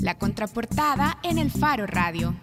[0.00, 2.34] La contraportada en el Faro Radio.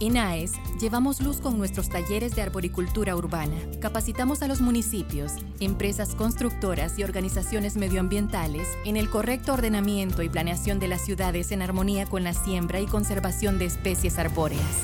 [0.00, 3.56] En AES llevamos luz con nuestros talleres de arboricultura urbana.
[3.80, 10.80] Capacitamos a los municipios, empresas constructoras y organizaciones medioambientales en el correcto ordenamiento y planeación
[10.80, 14.82] de las ciudades en armonía con la siembra y conservación de especies arbóreas.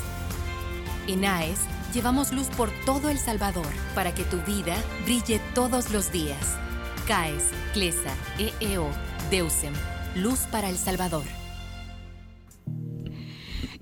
[1.07, 1.59] En AES
[1.93, 6.57] llevamos luz por todo El Salvador para que tu vida brille todos los días.
[7.07, 7.43] CAES,
[7.73, 8.87] CLESA, EEO,
[9.29, 9.73] DEUSEM.
[10.15, 11.23] Luz para El Salvador.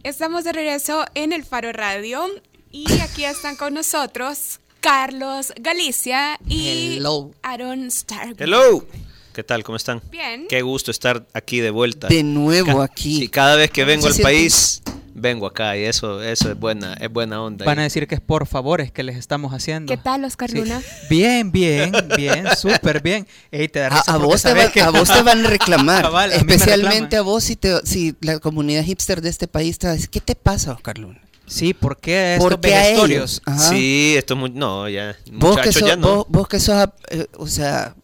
[0.03, 2.25] Estamos de regreso en el Faro Radio
[2.71, 7.31] y aquí están con nosotros Carlos Galicia y Hello.
[7.41, 8.35] Aaron Stark.
[8.39, 8.85] Hello.
[9.33, 9.63] ¿Qué tal?
[9.63, 10.01] ¿Cómo están?
[10.09, 10.47] Bien.
[10.49, 12.07] Qué gusto estar aquí de vuelta.
[12.07, 13.19] De nuevo Ca- aquí.
[13.19, 14.81] Sí, cada vez que ¿Cómo vengo al país,
[15.19, 17.65] vengo acá y eso, eso es buena, es buena onda.
[17.65, 19.91] Van a decir que es por favores que les estamos haciendo.
[19.91, 20.57] ¿Qué tal, Oscar Sí.
[20.57, 20.81] Luna?
[21.09, 23.27] Bien, bien, bien, súper bien.
[23.51, 25.21] Ey, te da A, risa a porque vos te sabes va- que- a vos te
[25.23, 26.09] van a reclamar.
[26.33, 29.95] Especialmente a vos si, te, si la comunidad hipster de este país te va a
[29.95, 31.19] decir, ¿qué te pasa, Oscar Luna?
[31.47, 33.17] Sí, ¿por qué a estos ¿Por qué a vejestorios?
[33.37, 33.41] ellos?
[33.45, 33.69] Ajá.
[33.69, 34.49] Sí, esto es muy...
[34.49, 36.15] No, ya, Vos que, sos, ya no.
[36.17, 37.95] vos, vos que sos, eh, o sea,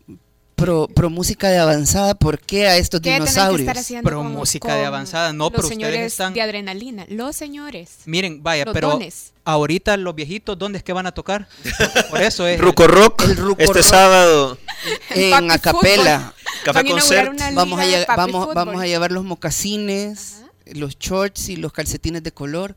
[0.55, 3.77] pro, pro música de avanzada, ¿por qué a estos ¿Qué tienen que dinosaurios?
[3.77, 7.05] estar Pero con- música de con avanzada, no, los pero ustedes señores están- de adrenalina.
[7.09, 7.89] Los señores.
[8.05, 9.33] Miren, vaya, Los pero dones.
[9.45, 11.47] ahorita los viejitos, ¿dónde es que van a tocar?
[12.09, 12.59] Por eso es.
[12.61, 13.83] Ruco Rock, El Ruco este Rock.
[13.83, 14.57] sábado,
[15.11, 16.33] En acapela.
[16.63, 17.31] Café Concert.
[17.53, 22.31] Vamos a, de vamos, vamos a llevar los mocasines, los shorts y los calcetines de
[22.31, 22.75] color,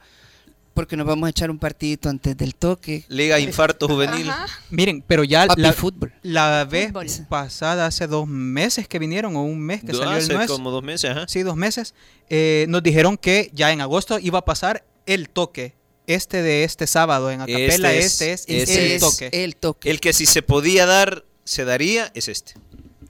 [0.77, 3.05] porque nos vamos a echar un partidito antes del toque.
[3.09, 4.29] Liga Infarto Juvenil.
[4.31, 4.47] Ajá.
[4.71, 6.13] Miren, pero ya Papi la, fútbol.
[6.23, 7.07] la vez Fútbol.
[7.29, 10.49] pasada, hace dos meses que vinieron, o un mes que Do- salió el Hace nuez.
[10.49, 11.25] como dos meses, ajá.
[11.27, 11.95] Sí, dos meses.
[12.29, 15.75] eh, nos dijeron que ya en agosto iba a pasar el toque.
[16.07, 19.31] Este de este sábado en Acapela, Este este es- es, ese el es toque.
[19.33, 19.91] el toque.
[19.91, 22.53] El que si se podía dar, se daría, es este.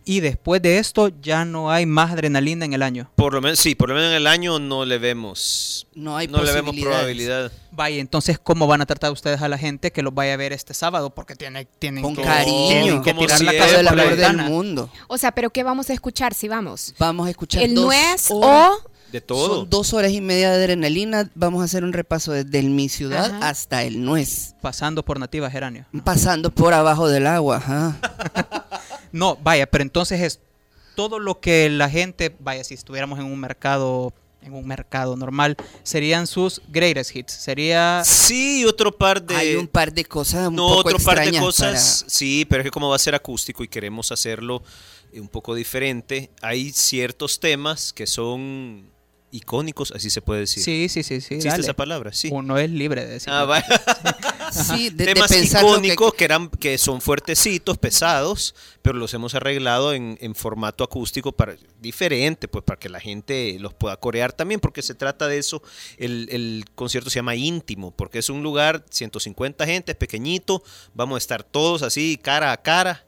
[0.09, 3.11] Y después de esto ya no hay más adrenalina en el año.
[3.17, 6.29] Por lo menos, sí, por lo menos en el año no le vemos, No hay
[6.29, 7.51] no le vemos probabilidad.
[7.73, 10.53] Vaya, entonces, ¿cómo van a tratar ustedes a la gente que los vaya a ver
[10.53, 11.11] este sábado?
[11.11, 12.69] Porque tiene, tienen Con que, cariño.
[12.69, 14.43] tienen que Como tirar la casa por la amor del ventana.
[14.49, 14.91] mundo.
[15.09, 16.95] O sea, ¿pero qué vamos a escuchar si vamos?
[17.01, 18.71] Vamos a escuchar ¿El dos nuez horas.
[18.85, 18.91] o...?
[19.13, 19.57] De todo.
[19.61, 21.31] Son dos horas y media de adrenalina.
[21.35, 23.49] Vamos a hacer un repaso desde el mi ciudad Ajá.
[23.49, 24.55] hasta el nuez.
[24.61, 25.87] Pasando por Nativa Geranio.
[26.05, 27.57] Pasando por abajo del agua.
[27.57, 27.97] ajá.
[29.17, 30.41] No, vaya, pero entonces es
[30.95, 34.13] todo lo que la gente, vaya, si estuviéramos en un mercado,
[34.43, 37.33] en un mercado normal, serían sus greatest hits.
[37.33, 39.35] Sería Sí, otro par de...
[39.35, 42.65] Hay un par de cosas un no, poco otro par de cosas, sí, pero es
[42.65, 44.63] que como va a ser acústico y queremos hacerlo
[45.13, 48.91] eh, un poco diferente, hay ciertos temas que son
[49.37, 50.63] icónicos, así se puede decir.
[50.63, 51.35] Sí, sí, sí, sí.
[51.35, 51.63] ¿Existe dale.
[51.63, 52.13] esa palabra?
[52.13, 52.29] Sí.
[52.33, 53.33] Uno es libre de decir.
[53.33, 54.17] Ah, va- para-
[54.53, 56.25] Sí, de, de temas pensar lo que- icónicos que...
[56.25, 62.47] eran que son fuertecitos, pesados, pero los hemos arreglado en, en formato acústico para diferente,
[62.49, 65.63] pues para que la gente los pueda corear también, porque se trata de eso.
[65.99, 70.63] El, el concierto se llama íntimo, porque es un lugar 150 gente, es pequeñito,
[70.95, 73.06] vamos a estar todos así cara a cara.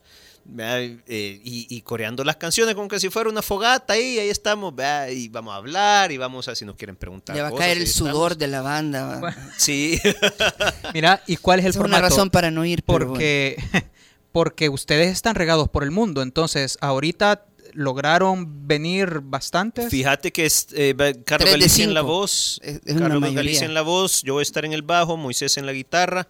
[0.56, 4.74] Eh, y, y coreando las canciones como que si fuera una fogata ahí, ahí estamos,
[4.74, 5.08] ¿verdad?
[5.08, 7.36] y vamos a hablar y vamos a si nos quieren preguntar.
[7.36, 8.38] Le va a caer el sudor estamos.
[8.38, 9.36] de la banda.
[9.58, 10.00] Sí.
[10.94, 12.02] Mira, ¿y cuál es el es una formato?
[12.08, 12.82] razón para no ir.
[12.82, 13.10] pero bueno.
[13.12, 13.56] porque,
[14.32, 17.44] porque ustedes están regados por el mundo, entonces ahorita
[17.74, 19.90] lograron venir bastantes.
[19.90, 20.94] Fíjate que es eh,
[21.26, 23.34] Carlos Galicia en la voz, Es- es una Carlos.
[23.34, 26.26] Galicia en la voz, yo voy a estar en el bajo, Moisés en la guitarra.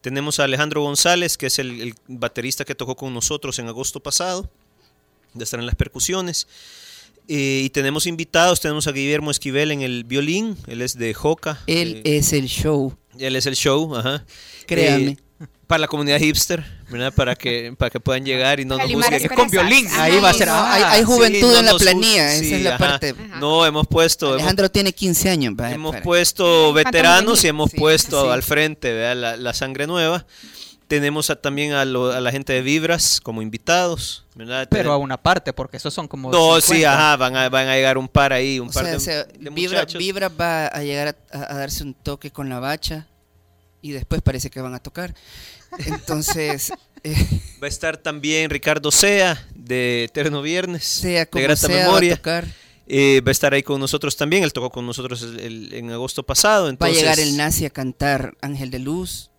[0.00, 4.00] Tenemos a Alejandro González, que es el, el baterista que tocó con nosotros en agosto
[4.00, 4.48] pasado,
[5.34, 6.46] de estar en las percusiones.
[7.30, 11.60] Eh, y tenemos invitados, tenemos a Guillermo Esquivel en el violín, él es de Joca.
[11.66, 12.96] Él eh, es el show.
[13.18, 14.24] él es el show, ajá.
[14.66, 15.10] Créame.
[15.10, 15.16] Eh,
[15.66, 17.12] para la comunidad hipster, ¿verdad?
[17.12, 18.90] Para que, para que puedan llegar y no nos.
[19.12, 20.48] Es con violín, ahí va a ser.
[20.48, 22.30] ah, hay, hay Sí, juventud no en la planilla.
[22.30, 22.78] sí, esa es la ajá.
[22.78, 23.10] parte.
[23.10, 23.38] Ajá.
[23.40, 25.54] No, hemos puesto, hemos Alejandro tiene 15 años.
[25.70, 28.30] Hemos para- puesto veteranos y hemos Sí, puesto sí.
[28.30, 29.16] al frente ¿verdad?
[29.16, 30.26] La, la sangre nueva.
[30.86, 34.24] Tenemos a- también a, lo- a la gente de Vibras como invitados.
[34.34, 34.68] ¿verdad?
[34.70, 36.30] pero a una parte, porque esos son como.
[36.30, 36.92] No, sí, 50.
[36.94, 39.00] ajá, van a, van a llegar un par ahí, un O par sea, de, o
[39.00, 39.98] sea, de Vibra, muchachos.
[39.98, 43.06] Vibra va a llegar a- a darse un toque con la bacha
[43.82, 45.14] y después parece que van a tocar.
[45.86, 46.72] Entonces,
[47.04, 47.14] eh,
[47.62, 51.82] Va a estar también Ricardo Sea de Eterno Viernes, sea de como grata sea, va
[51.82, 52.16] a memoria.
[52.16, 52.46] tocar.
[52.86, 54.42] Eh, va a estar ahí con nosotros también.
[54.44, 56.62] Él tocó con nosotros el- el- en agosto pasado.
[56.64, 59.30] Va a Entonces, llegar el nazi a cantar Ángel de Luz.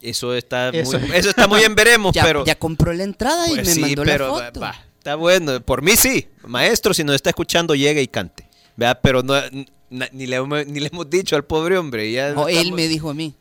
[0.00, 0.98] Eso está, Eso.
[0.98, 2.12] Muy, eso está muy bien, veremos.
[2.14, 4.60] Ya, pero ya compró la entrada y Pues me sí, mandó pero la va- foto.
[4.60, 5.60] va, está bueno.
[5.60, 6.26] Por mí sí.
[6.46, 8.48] Maestro, si nos está escuchando, llegue y cante.
[8.76, 8.98] ¿Verdad?
[9.02, 9.34] Pero no,
[9.90, 12.10] ni, le, hemos- ni le hemos dicho al pobre hombre.
[12.10, 13.34] Ya O él estamos- me dijo a mí.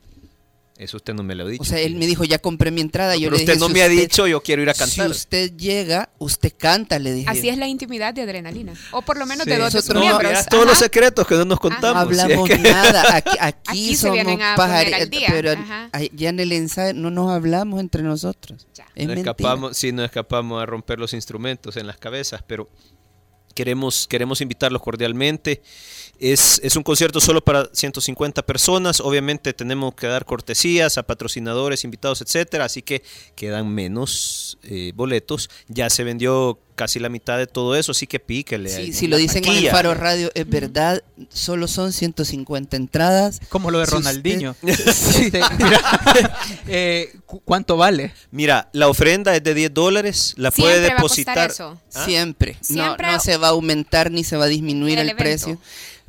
[0.80, 1.62] Eso usted no me lo ha dicho.
[1.62, 3.14] O sea, él me dijo, ya compré mi entrada.
[3.14, 4.70] No, yo pero le usted dije, no si me ha usted- dicho, yo quiero ir
[4.70, 5.10] a Si cantar.
[5.12, 7.30] usted llega, usted canta, le dije.
[7.30, 8.74] Así es la intimidad de adrenalina.
[8.92, 9.50] O por lo menos Sí.
[9.50, 10.46] de dos de sus Nosotros- no, miembros.
[10.46, 12.08] todos los secretos que no nos No contamos.
[12.08, 13.16] si es hablamos que- nada.
[13.18, 15.90] Aquí, aquí Aquí se somos vienen a poner pajari- al día, Pero ajá.
[16.14, 18.66] ya en el ensayo no nos hablamos entre nosotros.
[18.74, 18.86] Ya.
[18.96, 19.32] Es no mentira.
[19.32, 22.70] escapamos, sí, no escapamos a romper los instrumentos en las cabezas, pero
[23.54, 25.62] queremos, queremos invitarlos cordialmente.
[26.20, 29.00] Es, es un concierto solo para 150 personas.
[29.00, 32.66] Obviamente tenemos que dar cortesías a patrocinadores, invitados, etcétera.
[32.66, 33.04] Así que
[33.36, 35.50] quedan menos eh, boletos.
[35.68, 38.70] Ya se vendió casi la mitad de todo eso, así que píquele.
[38.70, 39.70] Sí, si lo dicen en el.
[39.70, 43.42] Faro Radio, es verdad, solo son 150 entradas.
[43.50, 44.56] Como lo de Si usted- Ronaldinho.
[44.64, 45.82] Este, mira,
[46.68, 48.14] eh, ¿cu- ¿Cuánto vale?
[48.32, 50.34] Mira, la ofrenda es de 10 dólares.
[50.38, 51.52] La puede Siempre va a costar depositar.
[51.52, 51.82] eso.
[51.96, 52.06] ¿Ah?
[52.06, 52.54] Siempre.
[52.54, 55.60] No- Siempre- No, se va a aumentar ni se va a disminuir El precio.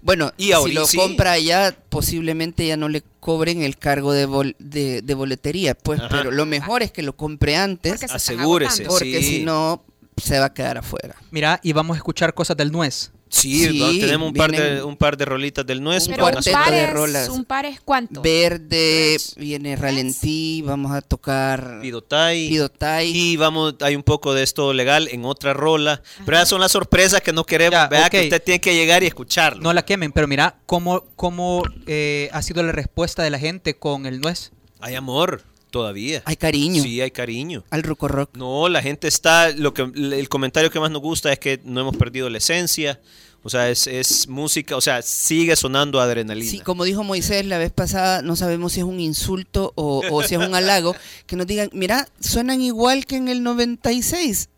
[0.03, 0.97] Bueno, Y si lo sí.
[0.97, 5.75] compra allá, posiblemente ya no le cobren el cargo de, bol- de, de boletería.
[5.75, 6.09] Pues, Ajá.
[6.09, 9.29] pero lo mejor es que lo compre antes, Porque Asegúrese, porque sí.
[9.39, 9.85] si no,
[10.21, 11.17] se va a quedar afuera.
[11.31, 13.11] Mira, y vamos a escuchar cosas del nuez.
[13.33, 13.87] Sí, Sí, ¿no?
[13.93, 16.09] tenemos un par, de, un par de rolitas del nuez.
[16.09, 17.29] Un cuarteto par, de es, rolas.
[17.29, 18.21] un par es cuánto.
[18.23, 19.35] Verde, Tres.
[19.37, 22.49] viene Ralentí, vamos a tocar Pidotay.
[22.49, 23.17] Pidotay.
[23.17, 26.03] Y vamos, hay un poco de esto legal en otra rola.
[26.25, 27.73] Pero esas son las sorpresas que no queremos.
[27.73, 29.63] Ya, Vea que usted tiene que llegar y escucharlo.
[29.63, 33.79] No la quemen, pero mira cómo, cómo eh, ha sido la respuesta de la gente
[33.79, 34.51] con el nuez.
[34.81, 36.23] Hay amor todavía.
[36.25, 37.65] Hay cariño Sí, hay cariño.
[37.71, 38.31] al Ruco Rock.
[38.37, 39.51] No, la gente está.
[39.51, 43.01] Lo que, el comentario que más nos gusta es que no hemos perdido la esencia.
[43.43, 46.51] O sea, es, es música, o sea, sigue sonando adrenalina.
[46.51, 50.23] Sí, como dijo Moisés la vez pasada, no sabemos si es un insulto o, o
[50.23, 50.95] si es un halago,
[51.27, 54.51] que nos digan, mira, suenan igual que en el 96.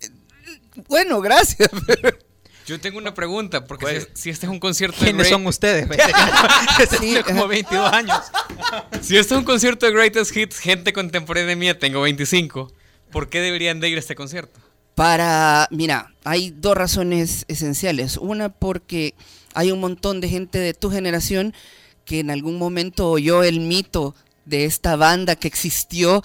[0.00, 0.08] Eh,
[0.88, 1.68] Bueno, gracias.
[2.72, 4.00] Yo tengo una pregunta, porque ¿Cuál?
[4.14, 5.86] si, si este es un concierto de ¿Quiénes Great- son ustedes?
[6.98, 7.46] Sí, como ajá.
[7.48, 8.18] 22 años.
[9.02, 12.72] si este es un concierto de Greatest Hits, gente contemporánea mía, tengo 25,
[13.10, 14.58] ¿por qué deberían de ir a este concierto?
[14.94, 18.16] Para, mira, hay dos razones esenciales.
[18.16, 19.14] Una porque
[19.54, 21.54] hay un montón de gente de tu generación
[22.06, 24.14] que en algún momento oyó el mito
[24.46, 26.22] de esta banda que existió,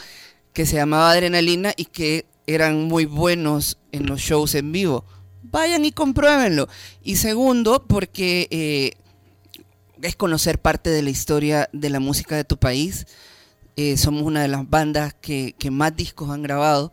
[0.53, 5.05] que se llamaba Adrenalina y que eran muy buenos en los shows en vivo.
[5.49, 6.67] Vayan y compruébenlo.
[7.01, 8.91] Y segundo, porque eh,
[10.01, 13.07] es conocer parte de la historia de la música de tu país.
[13.75, 16.91] Eh, somos una de las bandas que, que más discos han grabado.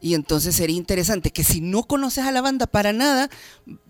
[0.00, 3.30] Y entonces sería interesante que si no conoces a la banda para nada,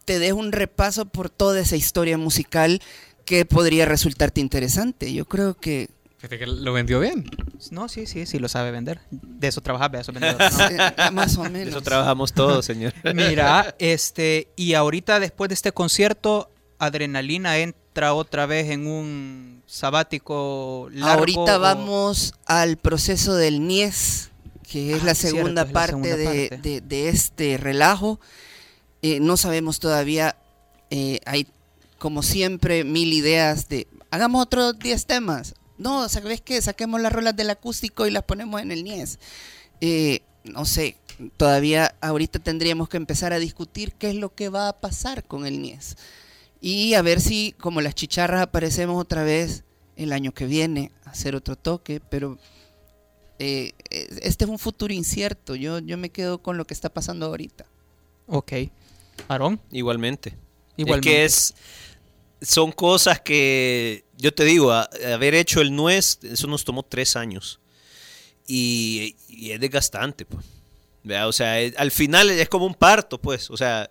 [0.04, 2.80] te des un repaso por toda esa historia musical
[3.24, 5.12] que podría resultarte interesante.
[5.12, 5.90] Yo creo que
[6.28, 7.24] Fíjate que lo vendió bien.
[7.70, 9.00] No, sí, sí, sí, lo sabe vender.
[9.10, 10.40] De eso trabaja, de eso vendedor.
[10.40, 10.68] ¿no?
[11.06, 11.68] eh, más o De menos.
[11.68, 12.92] Eso trabajamos todos, señor.
[13.14, 20.88] Mira, este, y ahorita después de este concierto, Adrenalina entra otra vez en un sabático
[20.92, 21.18] largo.
[21.20, 24.30] Ahorita o- vamos al proceso del NIES,
[24.68, 26.68] que es Ah, la cierto, segunda es la parte, segunda de, parte.
[26.68, 28.20] de- de este relajo.
[29.02, 30.36] Eh, no sabemos todavía,
[30.90, 31.46] eh, hay
[31.98, 35.54] como siempre mil ideas de, hagamos otros 10 temas.
[35.78, 36.60] No, ¿sabes qué?
[36.62, 39.18] Saquemos las rolas del acústico y las ponemos en el NIES.
[39.80, 40.96] Eh, no sé,
[41.36, 45.46] todavía ahorita tendríamos que empezar a discutir qué es lo que va a pasar con
[45.46, 45.96] el NIES.
[46.60, 49.64] Y a ver si, como las chicharras, aparecemos otra vez
[49.96, 52.38] el año que viene a hacer otro toque, pero
[53.38, 53.72] eh,
[54.22, 55.54] este es un futuro incierto.
[55.54, 57.66] Yo, yo me quedo con lo que está pasando ahorita.
[58.26, 58.52] Ok.
[59.28, 60.34] Aarón, Igualmente.
[60.76, 61.08] igualmente.
[61.10, 61.54] Es que es,
[62.42, 67.16] son cosas que, yo te digo, a- haber hecho el nuez, eso nos tomó tres
[67.16, 67.60] años.
[68.46, 70.44] Y, y es desgastante, pues.
[71.02, 73.50] Vea, O sea, al final es como un parto, pues.
[73.50, 73.90] O sea,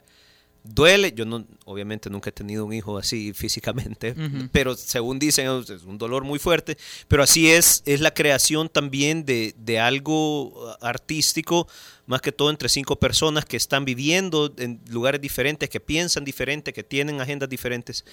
[0.66, 1.14] duele.
[1.16, 4.16] Yo no, obviamente nunca he tenido un hijo así físicamente,
[4.52, 6.78] pero según dicen es un dolor muy fuerte.
[7.08, 11.68] Pero así es, es la creación también de, de algo artístico,
[12.06, 16.74] más que todo entre cinco personas que están viviendo en lugares diferentes, que piensan diferente,
[16.74, 18.06] que tienen agendas diferentes.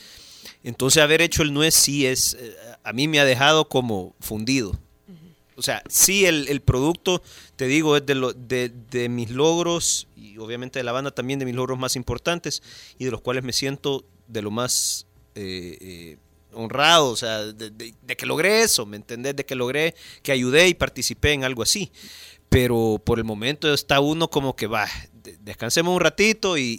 [0.63, 4.79] Entonces haber hecho el nuez sí es, eh, a mí me ha dejado como fundido.
[5.57, 7.23] O sea, sí el, el producto,
[7.57, 8.73] te digo, es de, lo- de,
[9.11, 12.63] mis logros y obviamente de la banda también de mis logros más importantes
[12.99, 16.17] y de los cuales me siento de lo más eh, eh,
[16.55, 19.37] honrado, o sea, de, que logré eso, ¿me entendés?
[19.37, 21.91] De que logré, que ayudé y participé en algo así.
[22.49, 24.87] Pero por el momento está uno como que va,
[25.23, 26.79] de- descansemos un ratito y-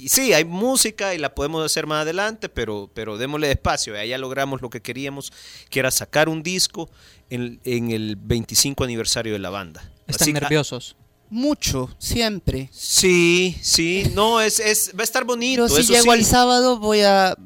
[0.00, 4.02] y sí, hay música y la podemos hacer más adelante, pero, pero démosle espacio.
[4.02, 5.32] Ya logramos lo que queríamos,
[5.68, 6.90] que era sacar un disco
[7.28, 9.82] en, en el 25 aniversario de la banda.
[10.06, 10.96] Están Así que- nerviosos.
[11.32, 12.68] Mucho, siempre.
[12.72, 15.62] Sí, sí, no, es, es, va a estar bonito.
[15.62, 16.18] Pero si eso llego sí.
[16.18, 17.36] al sábado voy a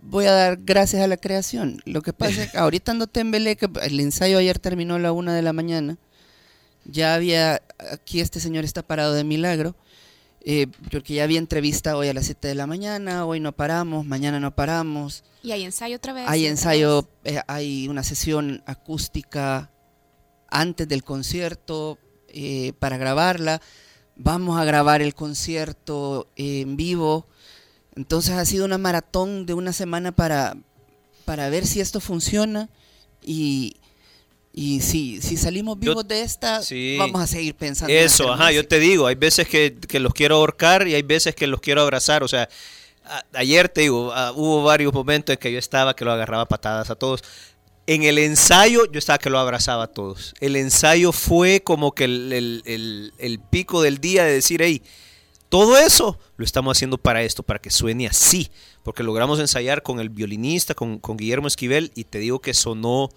[0.00, 1.82] voy a dar gracias a la creación.
[1.84, 5.10] Lo que pasa es que ahorita ando tembelé, que el ensayo ayer terminó a la
[5.10, 5.96] una de la mañana.
[6.84, 9.74] Ya había, aquí este señor está parado de milagro.
[10.44, 14.04] Eh, porque ya había entrevista hoy a las 7 de la mañana, hoy no paramos,
[14.04, 15.22] mañana no paramos.
[15.42, 16.24] Y hay ensayo otra vez.
[16.28, 19.70] Hay ensayo, eh, hay una sesión acústica
[20.52, 23.60] antes del concierto eh, para grabarla.
[24.16, 27.26] Vamos a grabar el concierto eh, en vivo.
[27.96, 30.56] Entonces ha sido una maratón de una semana para,
[31.24, 32.70] para ver si esto funciona
[33.20, 33.76] y,
[34.52, 36.96] y si, si salimos Yo- vivos de esta, sí.
[36.98, 37.92] vamos a seguir pensando.
[37.92, 41.02] en Eso, ajá, yo te digo, hay veces que, que los quiero ahorcar y hay
[41.02, 42.48] veces que los quiero abrazar, o sea,
[43.04, 46.90] a- ayer te digo, hubo varios momentos en que yo estaba que lo agarraba patadas
[46.90, 47.22] a todos.
[47.86, 50.34] En el ensayo yo estaba que lo abrazaba a todos.
[50.40, 54.82] El ensayo fue como que el, el- el- el pico del día de decir, hey,
[55.48, 58.50] todo eso lo estamos haciendo para esto, para que suene así.
[58.84, 63.10] Porque logramos ensayar con el violinista, con, con Guillermo Esquivel, y te digo que sonó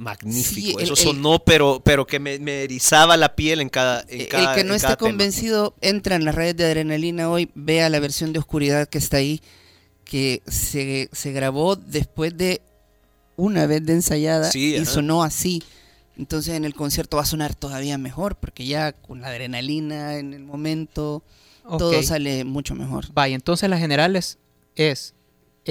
[0.00, 0.54] magnífico.
[0.70, 4.04] Sí, el- eso el- sonó, pero, pero que me, me erizaba la piel en cada.
[4.08, 4.96] En cada el que no en esté tema.
[4.96, 9.18] convencido, entra en las redes de Adrenalina hoy, vea la versión de Oscuridad que está
[9.18, 9.40] ahí,
[10.04, 12.62] que se, se grabó después de
[13.36, 14.86] una vez de ensayada Sí, y ajá.
[14.90, 15.62] sonó así.
[16.18, 20.34] Entonces en el concierto va a sonar todavía mejor, porque ya con la adrenalina en
[20.34, 21.22] el momento,
[21.78, 23.06] todo sale mucho mejor.
[23.14, 24.36] Vaya, entonces las generales
[24.76, 25.14] es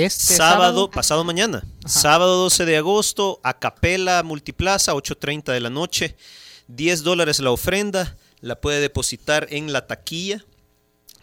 [0.05, 1.63] este Sábado, pasado mañana.
[1.83, 1.99] Ajá.
[1.99, 6.15] Sábado 12 de agosto, a Capela Multiplaza, 8.30 de la noche.
[6.67, 8.15] 10 dólares la ofrenda.
[8.41, 10.45] La puede depositar en la taquilla.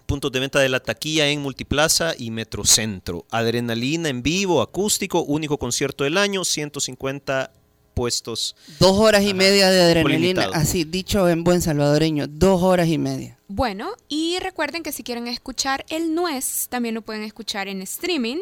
[0.06, 3.24] Puntos de venta de la taquilla en Multiplaza y Metrocentro.
[3.30, 7.50] Adrenalina en vivo, acústico, único concierto del año, 150
[7.96, 8.54] puestos.
[8.78, 9.34] Dos horas y Ajá.
[9.34, 13.38] media de adrenalina, así dicho en buen salvadoreño, dos horas y media.
[13.48, 18.36] Bueno, y recuerden que si quieren escuchar el Nuez, también lo pueden escuchar en streaming.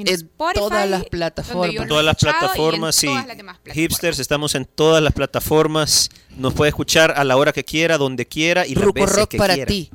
[0.00, 1.88] En En Spotify, todas las plataformas.
[1.88, 3.06] Todas las plataformas, sí.
[3.08, 3.76] todas las demás plataformas.
[3.76, 6.08] Hipsters, estamos en todas las plataformas.
[6.36, 9.30] Nos puede escuchar a la hora que quiera, donde quiera y las Ruco veces Rock
[9.30, 9.68] que para quiera.
[9.68, 9.90] ti,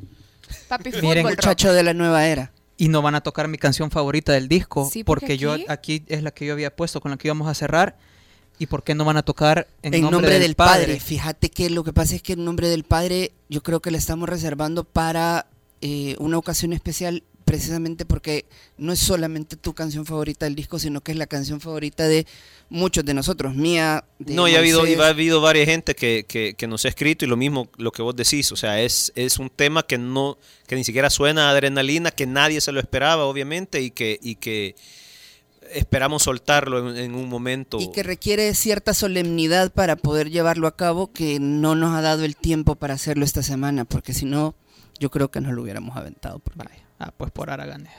[0.67, 1.25] Papi Miren, Fútbol Rock.
[1.37, 2.51] muchacho de la nueva era.
[2.77, 5.65] Y no van a tocar mi canción favorita del disco, Sí, porque porque, yo aquí-
[5.69, 7.97] aquí es la que yo había puesto, con la que íbamos a cerrar.
[8.59, 10.99] ¿Y por qué no van a tocar en, En, nombre, del, padre?
[10.99, 13.97] Fíjate que lo que pasa es que en nombre del Padre yo creo que la
[13.97, 15.47] estamos reservando para
[15.81, 18.45] eh, una ocasión especial precisamente porque
[18.77, 22.25] no es solamente tu canción favorita del disco, sino que es la canción favorita de
[22.69, 24.03] muchos de nosotros, mía.
[24.19, 26.89] de No, y ha habido, y ha habido varias gente que, que- que nos ha
[26.89, 29.97] escrito y lo mismo lo que vos decís, o sea, es, es un tema que
[29.97, 34.17] no, que ni siquiera suena a adrenalina, que nadie se lo esperaba, obviamente, y que,
[34.21, 34.75] y que
[35.71, 37.79] esperamos soltarlo en, en un momento.
[37.79, 42.25] Y que requiere cierta solemnidad para poder llevarlo a cabo que no nos ha dado
[42.25, 44.55] el tiempo para hacerlo esta semana, porque si no,
[44.99, 46.39] yo creo que nos lo hubiéramos aventado.
[46.39, 46.82] porque- Vaya.
[46.99, 47.91] Ah, pues por Araganes.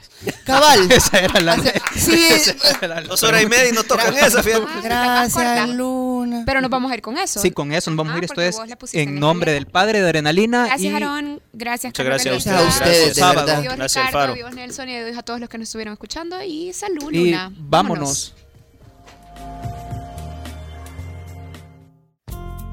[0.45, 0.91] Cabal.
[0.91, 1.57] Esa era la...
[1.95, 4.65] Sí, esa era la- Dos horas y media y no tocan esa, fíjate.
[4.67, 5.69] Ah, Gracias.
[5.69, 6.43] Luna.
[6.45, 7.39] Pero nos vamos a ir con eso.
[7.39, 8.23] Sí, con eso nos vamos a Ajá, ir.
[8.25, 10.65] Esto es en nombre del padre de Adrenalina.
[10.67, 11.41] Gracias, y Aarón.
[11.53, 13.47] Gracias, Muchas Carlos gracias a ustedes, a ustedes.
[13.57, 14.19] Adiós, Gracias, Ricardo.
[14.27, 14.33] Faro.
[14.33, 14.89] Adiós, Nelson.
[14.89, 16.41] Y adiós a todos los que nos estuvieron escuchando.
[16.41, 17.51] Y salud, Y Luna.
[17.55, 18.33] vámonos.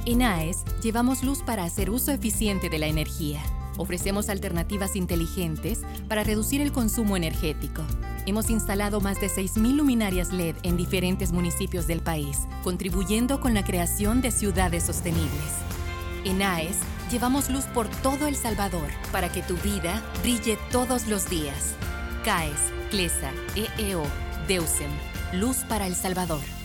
[0.07, 3.41] En AES llevamos luz para hacer uso eficiente de la energía.
[3.77, 7.83] Ofrecemos alternativas inteligentes para reducir el consumo energético.
[8.27, 13.65] Hemos instalado más de 6.000 luminarias LED en diferentes municipios del país, contribuyendo con la
[13.65, 15.53] creación de ciudades sostenibles.
[16.25, 16.79] En AES
[17.11, 21.75] llevamos luz por todo El Salvador para que tu vida brille todos los días.
[22.25, 24.05] CAES, CLESA, EEO,
[24.47, 24.91] DEUSEM,
[25.33, 26.62] Luz para El Salvador.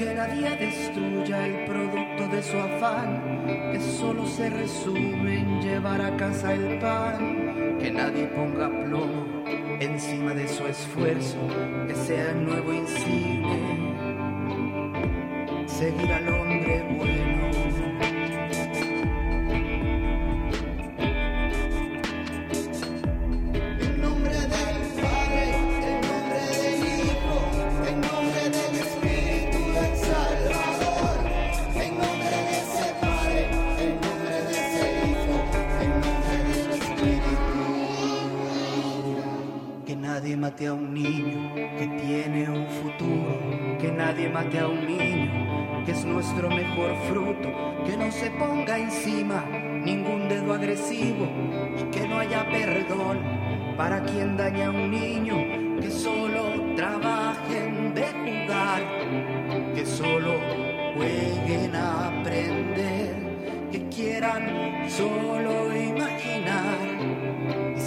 [0.00, 6.16] Que nadie destruya el producto de su afán, que solo se resume en llevar a
[6.16, 7.76] casa el pan.
[7.78, 9.44] Que nadie ponga plomo
[9.78, 11.36] encima de su esfuerzo,
[11.86, 13.58] que sea nuevo insigne.
[15.66, 17.19] Seguir al hombre bueno.
[40.30, 45.84] Nadie mate a un niño que tiene un futuro, que nadie mate a un niño
[45.84, 47.48] que es nuestro mejor fruto,
[47.84, 49.44] que no se ponga encima
[49.84, 51.26] ningún dedo agresivo
[51.76, 53.18] y que no haya perdón
[53.76, 56.42] para quien daña a un niño, que solo
[56.76, 58.82] trabajen de jugar,
[59.74, 60.34] que solo
[60.94, 63.16] jueguen a aprender,
[63.72, 66.78] que quieran solo imaginar
[67.76, 67.80] y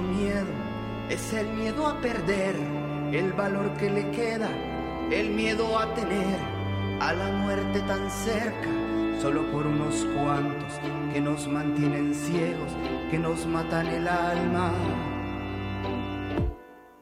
[0.00, 0.46] miedo.
[1.08, 2.56] Es el miedo a perder
[3.12, 4.48] el valor que le queda,
[5.10, 6.38] el miedo a tener
[7.00, 8.70] a la muerte tan cerca,
[9.20, 10.72] solo por unos cuantos
[11.12, 12.72] que nos mantienen ciegos,
[13.10, 14.72] que nos matan el alma,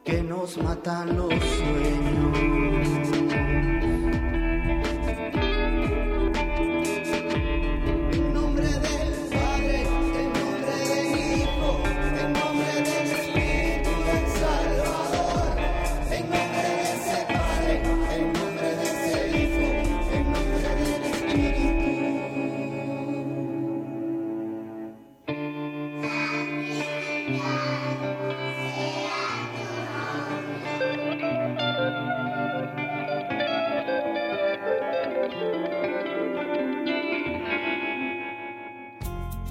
[0.04, 1.34] que nos matan los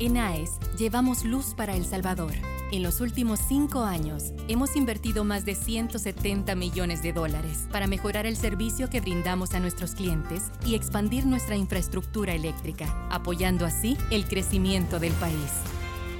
[0.01, 2.31] En AES llevamos luz para El Salvador.
[2.71, 8.25] En los últimos cinco años hemos invertido más de 170 millones de dólares para mejorar
[8.25, 14.25] el servicio que brindamos a nuestros clientes y expandir nuestra infraestructura eléctrica, apoyando así el
[14.25, 15.51] crecimiento del país.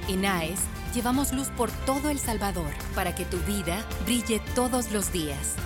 [0.06, 0.60] En AES
[0.94, 5.56] llevamos luz por todo El Salvador para que tu vida brille todos los días.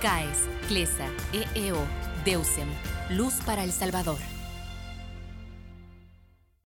[0.00, 1.08] CAES, CLESA,
[1.54, 1.84] EEO,
[2.24, 2.68] DEUSEM,
[3.10, 4.35] Luz para El Salvador.